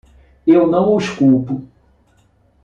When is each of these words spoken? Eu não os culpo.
Eu 0.47 0.65
não 0.65 0.95
os 0.95 1.09
culpo. 1.11 1.61